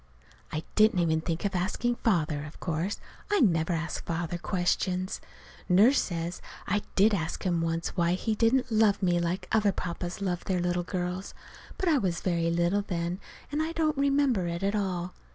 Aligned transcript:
I 0.51 0.63
didn't 0.73 0.97
even 0.97 1.21
think 1.21 1.45
of 1.45 1.53
asking 1.53 1.93
Father, 1.97 2.43
of 2.43 2.59
course. 2.59 2.99
I 3.29 3.39
never 3.39 3.71
ask 3.73 4.03
Father 4.03 4.39
questions. 4.39 5.21
Nurse 5.69 6.01
says 6.01 6.41
I 6.65 6.81
did 6.95 7.13
ask 7.13 7.43
him 7.43 7.61
once 7.61 7.89
why 7.89 8.13
he 8.13 8.33
didn't 8.33 8.71
love 8.71 9.03
me 9.03 9.19
like 9.19 9.47
other 9.51 9.71
papas 9.71 10.19
loved 10.19 10.47
their 10.47 10.59
little 10.59 10.81
girls. 10.81 11.35
But 11.77 11.87
I 11.87 11.99
was 11.99 12.21
very 12.21 12.49
little 12.49 12.81
then, 12.81 13.19
and 13.51 13.61
I 13.61 13.73
don't 13.73 13.95
remember 13.95 14.47
it 14.47 14.63
at 14.63 14.73
all. 14.75 15.13